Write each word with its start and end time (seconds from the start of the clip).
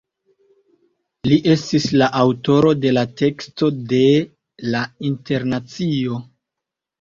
Li 1.31 1.35
estis 1.55 1.85
la 2.01 2.07
aŭtoro 2.21 2.71
de 2.85 2.93
la 2.99 3.03
teksto 3.21 3.69
de 3.93 4.01
"La 4.71 4.83
Internacio". 5.11 6.19